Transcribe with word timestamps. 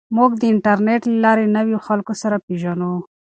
موږ 0.17 0.31
د 0.37 0.43
انټرنیټ 0.53 1.01
له 1.09 1.17
لارې 1.25 1.43
له 1.47 1.53
نویو 1.57 1.83
خلکو 1.87 2.13
سره 2.21 2.35
پېژنو. 2.45 2.93